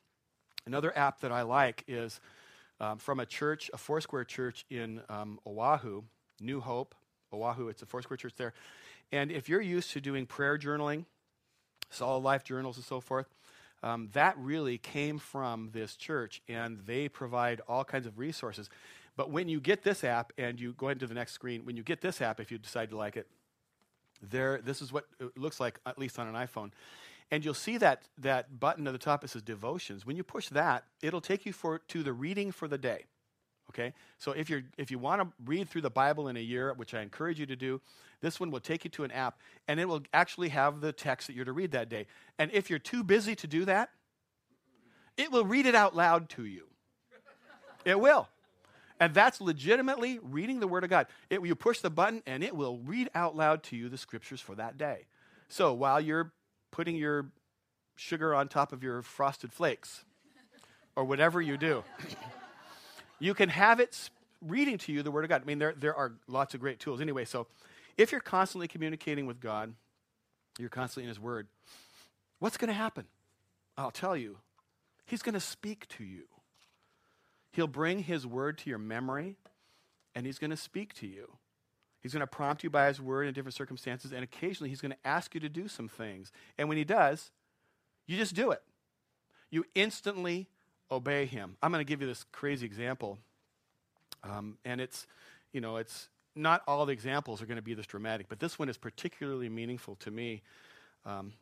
[0.65, 2.19] another app that I like is
[2.79, 6.03] um, from a church, a Foursquare church in um, Oahu,
[6.39, 6.93] New Hope,
[7.31, 7.69] Oahu.
[7.69, 8.53] It's a Foursquare church there.
[9.11, 11.05] And if you're used to doing prayer journaling,
[11.89, 13.27] solid life journals, and so forth,
[13.83, 18.69] um, that really came from this church, and they provide all kinds of resources.
[19.15, 21.83] But when you get this app, and you go into the next screen, when you
[21.83, 23.27] get this app, if you decide to like it,
[24.21, 26.71] there, this is what it looks like, at least on an iPhone.
[27.29, 30.05] And you'll see that, that button at the top that says devotions.
[30.05, 33.05] When you push that, it'll take you for, to the reading for the day.
[33.73, 33.93] Okay?
[34.19, 36.93] So if, you're, if you want to read through the Bible in a year, which
[36.93, 37.81] I encourage you to do,
[38.21, 41.27] this one will take you to an app, and it will actually have the text
[41.27, 42.07] that you're to read that day.
[42.39, 43.89] And if you're too busy to do that,
[45.17, 46.67] it will read it out loud to you.
[47.85, 48.29] It will.
[48.99, 51.07] And that's legitimately reading the Word of God.
[51.29, 54.39] It, you push the button, and it will read out loud to you the scriptures
[54.39, 55.05] for that day.
[55.49, 56.31] So while you're
[56.71, 57.27] putting your
[57.95, 60.05] sugar on top of your frosted flakes,
[60.95, 61.83] or whatever you do,
[63.23, 64.09] you can have it
[64.41, 65.41] reading to you the Word of God.
[65.41, 66.99] I mean, there, there are lots of great tools.
[66.99, 67.47] Anyway, so
[67.97, 69.73] if you're constantly communicating with God,
[70.59, 71.47] you're constantly in His Word,
[72.39, 73.05] what's going to happen?
[73.77, 74.39] I'll tell you.
[75.05, 76.23] He's going to speak to you.
[77.53, 79.37] He'll bring His word to your memory,
[80.15, 81.37] and He's going to speak to you.
[82.01, 84.91] He's going to prompt you by His word in different circumstances, and occasionally He's going
[84.91, 86.33] to ask you to do some things.
[86.57, 87.31] And when He does,
[88.05, 88.63] you just do it.
[89.49, 90.49] You instantly
[90.93, 91.57] obey Him.
[91.61, 93.17] I'm going to give you this crazy example,
[94.23, 95.07] um, and it's,
[95.51, 98.57] you know, it's not all the examples are going to be this dramatic, but this
[98.57, 100.41] one is particularly meaningful to me.
[101.05, 101.33] Um,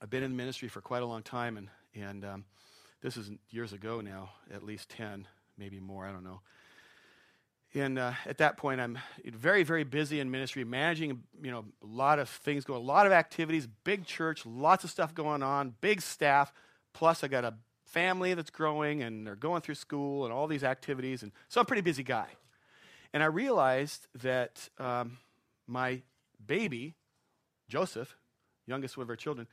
[0.00, 2.44] I've been in ministry for quite a long time, and and um,
[3.00, 5.26] this is years ago now, at least 10,
[5.56, 6.40] maybe more, I don't know.
[7.74, 11.86] And uh, at that point, I'm very, very busy in ministry, managing, you know, a
[11.86, 15.74] lot of things going, a lot of activities, big church, lots of stuff going on,
[15.80, 16.52] big staff.
[16.94, 17.54] Plus, I got a
[17.88, 21.62] family that's growing, and they're going through school and all these activities, and so I'm
[21.62, 22.28] a pretty busy guy.
[23.12, 25.18] And I realized that um,
[25.66, 26.02] my
[26.44, 26.94] baby,
[27.68, 28.16] Joseph,
[28.66, 29.46] youngest of our children,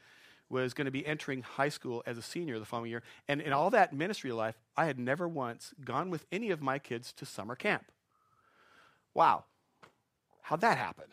[0.49, 3.03] was going to be entering high school as a senior the following year.
[3.27, 6.77] And in all that ministry life, I had never once gone with any of my
[6.77, 7.85] kids to summer camp.
[9.13, 9.45] Wow.
[10.41, 11.05] How'd that happen?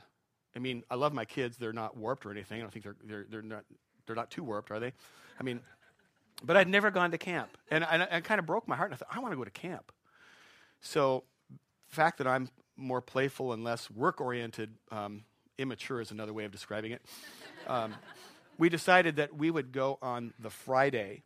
[0.55, 1.57] I mean, I love my kids.
[1.57, 2.59] They're not warped or anything.
[2.59, 3.65] I don't think they're, they're, they're, not,
[4.07, 4.93] they're not too warped, are they?
[5.41, 5.61] I mean,
[6.45, 7.57] but I'd never gone to camp.
[7.71, 8.91] And I, I kind of broke my heart.
[8.91, 9.93] And I thought, I want to go to camp.
[10.81, 11.25] So,
[11.89, 15.25] the fact that I'm more playful and less work oriented, um,
[15.59, 17.03] immature is another way of describing it.
[17.67, 17.95] Um,
[18.59, 21.23] we decided that we would go on the Friday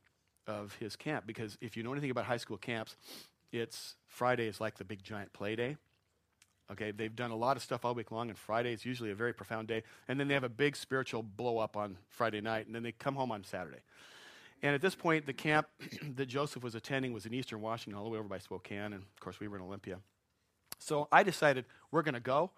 [0.46, 2.96] of his camp because if you know anything about high school camps,
[3.52, 5.76] it's Friday is like the big giant play day.
[6.70, 9.14] Okay, they've done a lot of stuff all week long, and Friday is usually a
[9.14, 9.85] very profound day.
[10.09, 12.90] And then they have a big spiritual blow up on Friday night, and then they
[12.90, 13.79] come home on Saturday.
[14.62, 15.66] And at this point, the camp
[16.16, 19.03] that Joseph was attending was in Eastern Washington, all the way over by Spokane, and
[19.03, 19.99] of course, we were in Olympia.
[20.79, 22.51] So I decided we're going to go,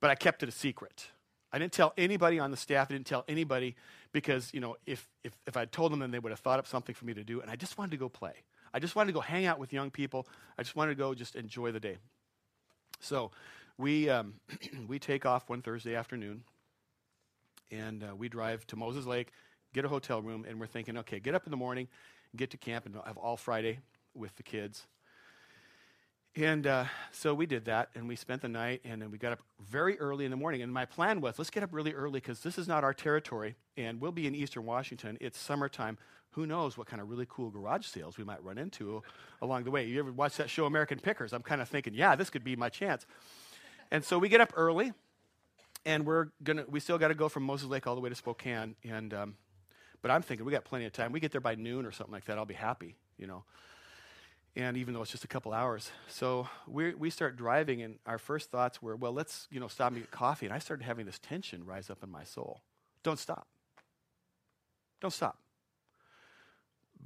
[0.00, 1.08] but I kept it a secret.
[1.52, 2.88] I didn't tell anybody on the staff.
[2.90, 3.76] I didn't tell anybody
[4.12, 6.66] because, you know, if, if, if I'd told them, then they would have thought up
[6.66, 7.40] something for me to do.
[7.40, 8.34] And I just wanted to go play.
[8.72, 10.26] I just wanted to go hang out with young people.
[10.58, 11.98] I just wanted to go just enjoy the day.
[12.98, 13.30] So
[13.78, 14.34] we, um,
[14.88, 16.42] we take off one Thursday afternoon
[17.70, 19.30] and uh, we drive to Moses Lake,
[19.74, 21.88] get a hotel room, and we're thinking, okay, get up in the morning,
[22.34, 23.80] get to camp, and have all Friday
[24.14, 24.86] with the kids.
[26.36, 29.32] And uh, so we did that, and we spent the night, and then we got
[29.32, 30.62] up very early in the morning.
[30.62, 33.56] And my plan was, let's get up really early because this is not our territory,
[33.76, 35.18] and we'll be in Eastern Washington.
[35.20, 35.98] It's summertime.
[36.30, 39.02] Who knows what kind of really cool garage sales we might run into
[39.40, 39.86] along the way?
[39.86, 41.32] You ever watch that show, American Pickers?
[41.32, 43.06] I'm kind of thinking, yeah, this could be my chance.
[43.92, 44.92] And so we get up early,
[45.86, 46.64] and we're gonna.
[46.68, 49.34] We still got to go from Moses Lake all the way to Spokane, and um,
[50.04, 51.12] but I'm thinking we got plenty of time.
[51.12, 52.36] We get there by noon or something like that.
[52.36, 53.44] I'll be happy, you know
[54.56, 55.90] and even though it's just a couple hours.
[56.08, 59.92] So we we start driving, and our first thoughts were, well, let's you know stop
[59.92, 60.46] and get coffee.
[60.46, 62.60] And I started having this tension rise up in my soul.
[63.02, 63.46] Don't stop.
[65.00, 65.38] Don't stop.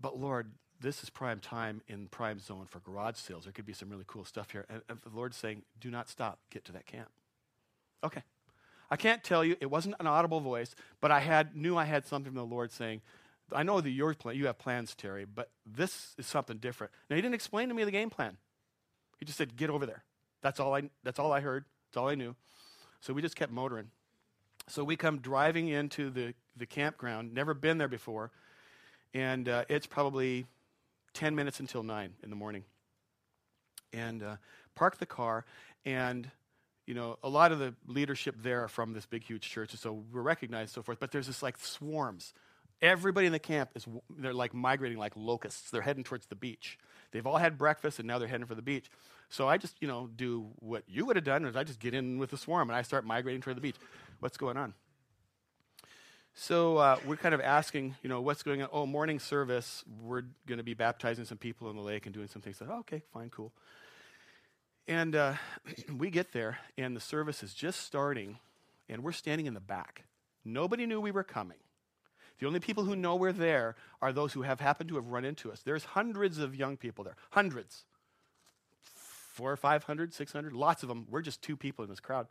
[0.01, 3.45] But Lord, this is prime time in prime zone for garage sales.
[3.45, 4.65] There could be some really cool stuff here.
[4.69, 6.39] And, and the Lord's saying, do not stop.
[6.51, 7.09] Get to that camp.
[8.05, 8.23] Okay.
[8.91, 12.07] I can't tell you, it wasn't an audible voice, but I had knew I had
[12.07, 13.03] something from the Lord saying,
[13.53, 16.93] I know that yours plan, you have plans, Terry, but this is something different.
[17.09, 18.37] Now he didn't explain to me the game plan.
[19.19, 20.05] He just said, "Get over there."
[20.43, 20.91] That's all I.
[21.03, 21.65] That's all I heard.
[21.89, 22.37] That's all I knew.
[23.01, 23.91] So we just kept motoring.
[24.69, 27.35] So we come driving into the the campground.
[27.35, 28.31] Never been there before,
[29.15, 30.47] and uh, it's probably
[31.15, 32.65] ten minutes until nine in the morning.
[33.93, 34.37] And uh,
[34.75, 35.45] park the car,
[35.85, 36.31] and
[36.89, 39.79] you know, a lot of the leadership there are from this big, huge church, and
[39.79, 40.99] so we're recognized, and so forth.
[40.99, 42.33] But there's this like swarms.
[42.81, 45.71] Everybody in the camp is they're like migrating like locusts.
[45.71, 46.79] They're heading towards the beach.
[47.13, 48.91] They've all had breakfast, and now they're heading for the beach.
[49.29, 51.93] So I just, you know, do what you would have done, is I just get
[51.93, 53.77] in with the swarm and I start migrating toward the beach.
[54.21, 54.73] What's going on?
[56.33, 58.71] So uh, we're kind of asking, you know, what's going on?
[58.73, 59.85] Oh, morning service.
[60.03, 62.57] We're going to be baptizing some people in the lake and doing some things.
[62.57, 63.53] So, oh, okay, fine, cool.
[64.89, 65.35] And uh,
[65.97, 68.39] we get there, and the service is just starting,
[68.89, 70.05] and we're standing in the back.
[70.45, 71.59] Nobody knew we were coming.
[72.41, 75.25] The only people who know we're there are those who have happened to have run
[75.25, 75.61] into us.
[75.61, 77.85] There's hundreds of young people there, hundreds.
[78.95, 81.07] Four or five hundred, six hundred, lots of them.
[81.11, 82.27] We're just two people in this crowd.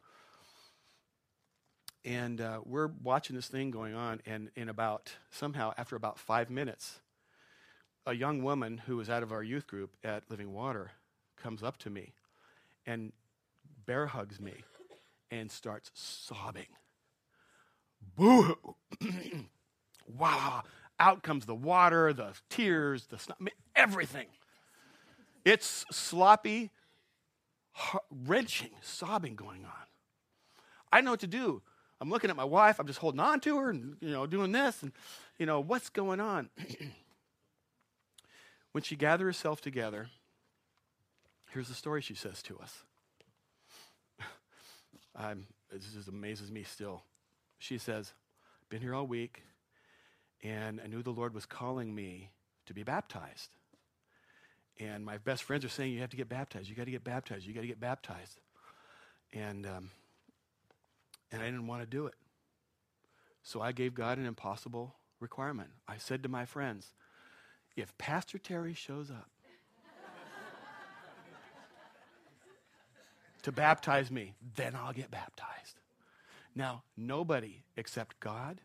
[2.03, 6.49] And uh, we're watching this thing going on, and in about, somehow, after about five
[6.49, 7.01] minutes,
[8.05, 10.91] a young woman who was out of our youth group at Living Water
[11.37, 12.13] comes up to me
[12.87, 13.11] and
[13.85, 14.53] bear hugs me
[15.29, 16.67] and starts sobbing.
[18.15, 18.57] Boo!
[19.01, 19.45] Hoo!
[20.07, 20.63] wow!
[20.99, 24.27] Out comes the water, the tears, the sn- everything.
[25.45, 26.71] It's sloppy,
[28.09, 29.71] wrenching, sobbing going on.
[30.91, 31.61] I know what to do.
[31.99, 32.79] I'm looking at my wife.
[32.79, 34.91] I'm just holding on to her and you know doing this and
[35.37, 36.49] you know what's going on.
[38.71, 40.09] when she gathered herself together,
[41.57, 42.83] Here's the story she says to us.
[45.15, 47.01] I'm, this just amazes me still.
[47.57, 48.13] She says,
[48.69, 49.41] Been here all week,
[50.43, 52.29] and I knew the Lord was calling me
[52.67, 53.49] to be baptized.
[54.79, 56.69] And my best friends are saying, You have to get baptized.
[56.69, 57.47] You got to get baptized.
[57.47, 58.39] You got to get baptized.
[59.33, 59.89] And, um,
[61.31, 62.13] and I didn't want to do it.
[63.41, 65.71] So I gave God an impossible requirement.
[65.87, 66.93] I said to my friends,
[67.75, 69.31] If Pastor Terry shows up
[73.47, 75.79] to baptize me, then I'll get baptized.
[76.53, 78.59] Now, nobody except God,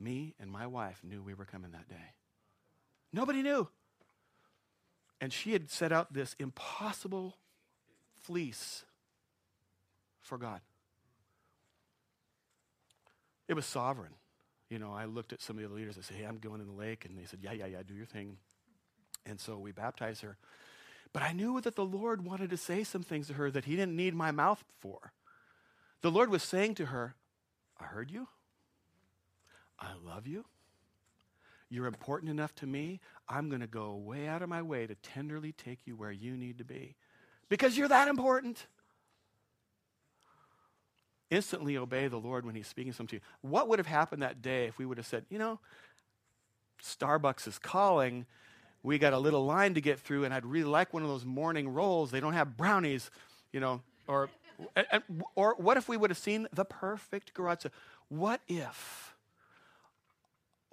[0.00, 2.14] me, and my wife knew we were coming that day.
[3.12, 3.68] Nobody knew.
[5.20, 7.36] And she had set out this impossible
[8.22, 8.86] fleece
[10.22, 10.62] for God.
[13.48, 14.14] It was sovereign.
[14.70, 15.98] You know, I looked at some of the leaders.
[15.98, 17.04] I said, Hey, I'm going in the lake.
[17.04, 18.38] And they said, Yeah, yeah, yeah, do your thing.
[19.26, 20.38] And so we baptized her.
[21.12, 23.76] But I knew that the Lord wanted to say some things to her that He
[23.76, 25.12] didn't need my mouth for.
[26.02, 27.14] The Lord was saying to her,
[27.80, 28.28] I heard you.
[29.78, 30.44] I love you.
[31.68, 33.00] You're important enough to me.
[33.28, 36.36] I'm going to go way out of my way to tenderly take you where you
[36.36, 36.94] need to be
[37.48, 38.66] because you're that important.
[41.28, 43.50] Instantly obey the Lord when He's speaking something to you.
[43.50, 45.58] What would have happened that day if we would have said, you know,
[46.82, 48.26] Starbucks is calling
[48.82, 51.24] we got a little line to get through, and I'd really like one of those
[51.24, 52.10] morning rolls.
[52.10, 53.10] They don't have brownies,
[53.52, 54.30] you know, or,
[55.34, 57.72] or what if we would have seen the perfect garage sale?
[58.08, 59.14] What if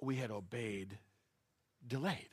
[0.00, 0.98] we had obeyed,
[1.86, 2.28] delayed?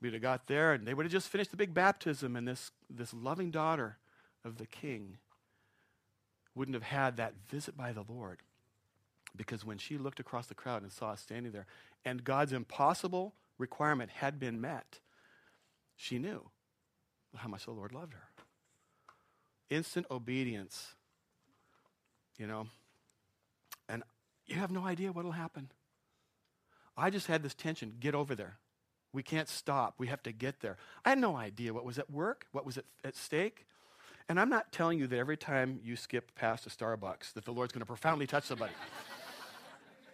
[0.00, 2.70] We'd have got there, and they would have just finished the big baptism, and this,
[2.88, 3.98] this loving daughter
[4.44, 5.18] of the king
[6.54, 8.38] wouldn't have had that visit by the Lord.
[9.38, 11.66] Because when she looked across the crowd and saw us standing there,
[12.04, 14.98] and God's impossible requirement had been met,
[15.96, 16.50] she knew
[17.36, 18.28] how much the Lord loved her.
[19.70, 20.94] Instant obedience,
[22.36, 22.66] you know,
[23.88, 24.02] and
[24.46, 25.70] you have no idea what will happen.
[26.96, 28.56] I just had this tension get over there.
[29.12, 29.94] We can't stop.
[29.98, 30.76] We have to get there.
[31.04, 33.66] I had no idea what was at work, what was at, at stake.
[34.28, 37.52] And I'm not telling you that every time you skip past a Starbucks that the
[37.52, 38.72] Lord's going to profoundly touch somebody.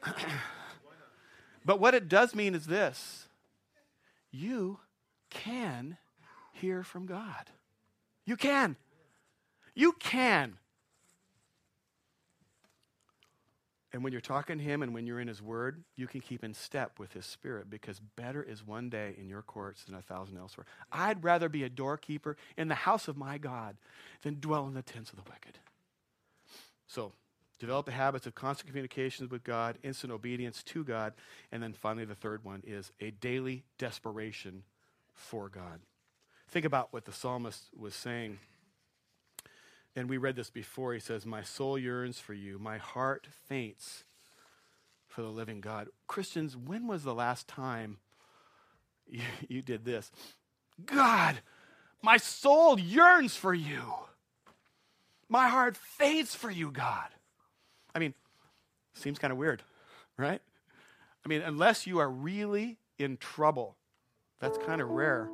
[1.65, 3.27] but what it does mean is this
[4.31, 4.79] you
[5.31, 5.97] can
[6.53, 7.51] hear from God.
[8.25, 8.77] You can.
[9.75, 10.59] You can.
[13.93, 16.43] And when you're talking to Him and when you're in His Word, you can keep
[16.43, 20.03] in step with His Spirit because better is one day in your courts than a
[20.03, 20.67] thousand elsewhere.
[20.91, 23.77] I'd rather be a doorkeeper in the house of my God
[24.23, 25.59] than dwell in the tents of the wicked.
[26.89, 27.13] So,
[27.65, 31.15] Develop the habits of constant communications with God, instant obedience to God,
[31.51, 34.65] and then finally, the third one is a daily desperation
[35.15, 35.81] for God.
[36.47, 38.39] Think about what the psalmist was saying.
[39.97, 40.93] And we read this before.
[40.93, 44.05] He says, My soul yearns for you, my heart faints
[45.07, 45.89] for the living God.
[46.07, 47.97] Christians, when was the last time
[49.09, 50.13] you, you did this?
[50.85, 51.39] God,
[52.03, 53.85] my soul yearns for you.
[55.31, 57.09] My heart faints for you, God.
[57.95, 58.15] I mean,
[58.95, 59.63] seems kind of weird,
[60.17, 60.41] right?
[61.25, 63.77] I mean, unless you are really in trouble,
[64.41, 65.29] that's kind of rare.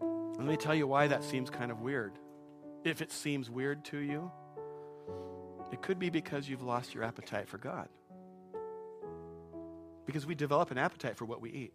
[0.00, 2.12] let me tell you why that seems kind of weird.
[2.84, 4.30] If it seems weird to you,
[5.70, 7.88] it could be because you've lost your appetite for God.
[10.04, 11.72] Because we develop an appetite for what we eat.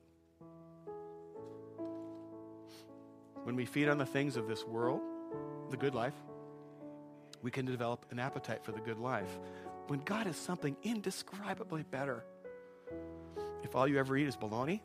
[3.43, 4.99] When we feed on the things of this world,
[5.71, 6.13] the good life,
[7.41, 9.39] we can develop an appetite for the good life.
[9.87, 12.23] When God is something indescribably better,
[13.63, 14.81] if all you ever eat is bologna,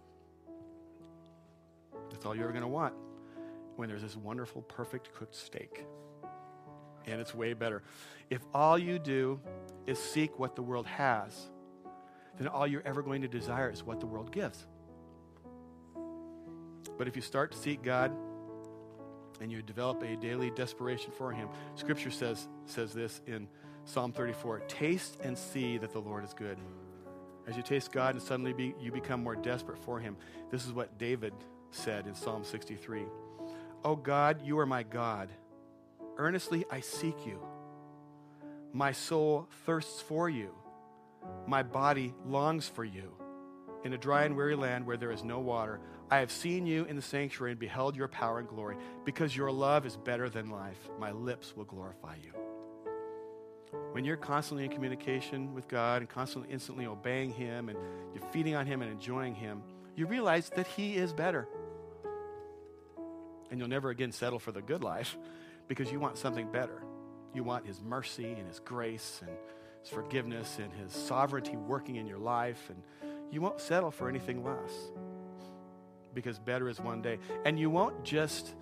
[2.11, 2.95] that's all you're ever going to want.
[3.77, 5.87] When there's this wonderful, perfect cooked steak,
[7.07, 7.83] and it's way better.
[8.31, 9.41] If all you do
[9.87, 11.49] is seek what the world has,
[12.39, 14.67] then all you're ever going to desire is what the world gives.
[16.99, 18.13] But if you start to seek God
[19.41, 23.49] and you develop a daily desperation for Him, Scripture says, says this in
[23.85, 26.59] Psalm 34 Taste and see that the Lord is good.
[27.47, 30.17] As you taste God and suddenly be, you become more desperate for Him,
[30.51, 31.33] this is what David
[31.71, 33.05] said in Psalm 63
[33.85, 35.29] Oh God, you are my God.
[36.17, 37.41] Earnestly I seek you.
[38.73, 40.55] My soul thirsts for you.
[41.47, 43.13] My body longs for you.
[43.85, 45.81] In a dry and weary land where there is no water,
[46.13, 48.77] I have seen you in the sanctuary and beheld your power and glory.
[49.07, 52.33] Because your love is better than life, my lips will glorify you.
[53.93, 57.79] When you're constantly in communication with God and constantly instantly obeying Him and
[58.15, 59.63] you're feeding on Him and enjoying Him,
[59.97, 61.49] you realize that He is better.
[63.51, 65.17] And you'll never again settle for the good life
[65.67, 66.83] because you want something better.
[67.33, 69.35] You want His mercy and His grace and
[69.81, 72.83] His forgiveness and His sovereignty working in your life, and
[73.31, 74.91] you won't settle for anything less
[76.15, 77.19] because better is one day.
[77.45, 78.55] And you won't just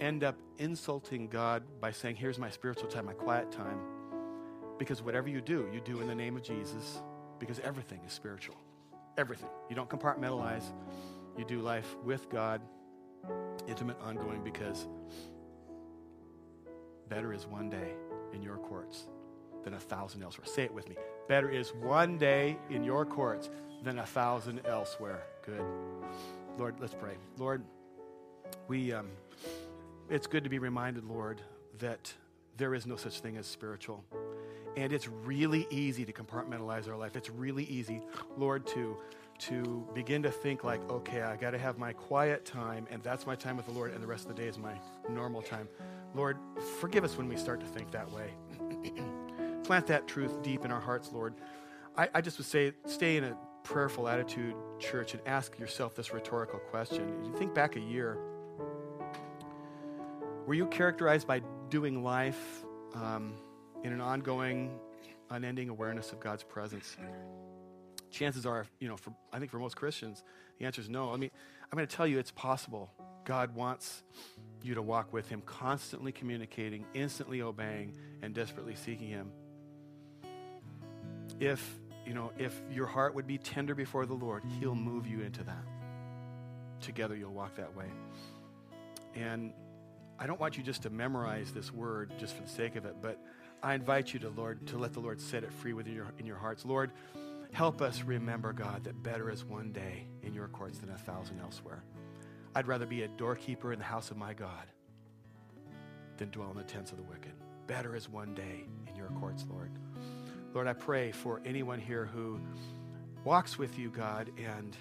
[0.00, 3.78] end up insulting God by saying, Here's my spiritual time, my quiet time.
[4.78, 7.00] Because whatever you do, you do in the name of Jesus
[7.38, 8.56] because everything is spiritual.
[9.18, 9.48] Everything.
[9.68, 10.64] You don't compartmentalize.
[11.36, 12.60] You do life with God,
[13.66, 14.86] intimate, ongoing, because
[17.08, 17.94] better is one day
[18.32, 19.08] in your courts
[19.64, 20.46] than a thousand elsewhere.
[20.46, 20.96] Say it with me.
[21.28, 23.50] Better is one day in your courts
[23.82, 25.24] than a thousand elsewhere.
[25.44, 25.64] Good.
[26.58, 27.14] Lord, let's pray.
[27.38, 27.62] Lord,
[28.68, 29.08] we, um,
[30.10, 31.40] it's good to be reminded, Lord,
[31.78, 32.12] that
[32.56, 34.04] there is no such thing as spiritual.
[34.76, 37.16] And it's really easy to compartmentalize our life.
[37.16, 38.02] It's really easy,
[38.36, 38.96] Lord, to
[39.38, 43.26] to begin to think like, okay, I got to have my quiet time, and that's
[43.26, 44.74] my time with the Lord, and the rest of the day is my
[45.10, 45.68] normal time.
[46.14, 46.38] Lord,
[46.80, 48.30] forgive us when we start to think that way.
[49.64, 51.34] Plant that truth deep in our hearts, Lord.
[51.96, 56.12] I, I just would say, stay in a prayerful attitude, church, and ask yourself this
[56.12, 57.24] rhetorical question.
[57.24, 58.18] You think back a year.
[60.46, 63.34] Were you characterized by doing life um,
[63.84, 64.78] in an ongoing,
[65.30, 66.96] unending awareness of God's presence?
[68.10, 70.22] Chances are, you know, for, I think for most Christians,
[70.58, 71.12] the answer is no.
[71.12, 71.30] I mean,
[71.70, 72.90] I'm going to tell you it's possible.
[73.24, 74.02] God wants
[74.62, 79.30] you to walk with Him, constantly communicating, instantly obeying, and desperately seeking Him.
[81.40, 85.20] If you know, if your heart would be tender before the Lord, He'll move you
[85.20, 85.64] into that.
[86.80, 87.86] Together, you'll walk that way.
[89.14, 89.52] And
[90.18, 92.96] I don't want you just to memorize this word just for the sake of it,
[93.00, 93.18] but
[93.62, 96.26] I invite you to Lord to let the Lord set it free within your in
[96.26, 96.64] your hearts.
[96.64, 96.90] Lord,
[97.52, 101.40] help us remember, God, that better is one day in your courts than a thousand
[101.40, 101.84] elsewhere.
[102.54, 104.66] I'd rather be a doorkeeper in the house of my God
[106.18, 107.32] than dwell in the tents of the wicked.
[107.66, 109.70] Better is one day in your courts, Lord.
[110.54, 112.38] Lord, I pray for anyone here who
[113.24, 114.76] walks with you, God, and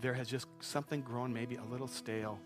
[0.00, 2.38] there has just something grown maybe a little stale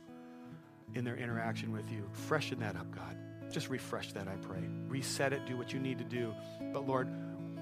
[0.94, 2.08] in their interaction with you.
[2.12, 3.16] Freshen that up, God.
[3.50, 4.62] Just refresh that, I pray.
[4.86, 6.32] Reset it, do what you need to do.
[6.72, 7.08] But Lord,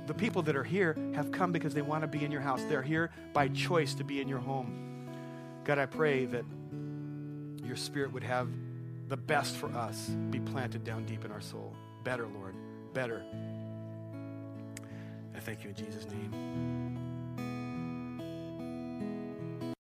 [0.06, 2.62] the people that are here have come because they want to be in your house.
[2.68, 5.08] They're here by choice to be in your home.
[5.64, 6.44] God, I pray that
[7.64, 8.48] your spirit would have
[9.08, 11.74] the best for us be planted down deep in our soul.
[12.04, 12.54] Better, Lord.
[12.92, 13.24] Better.
[15.46, 16.95] Thank you in Jesus' name.